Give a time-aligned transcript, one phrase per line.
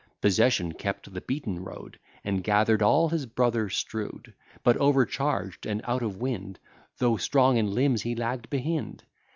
[0.19, 6.01] Possession kept the beaten road, And gather'd all his brother strew'd; But overcharged, and out
[6.01, 6.57] of wind,
[6.97, 9.03] Though strong in limbs, he lagg'd behind.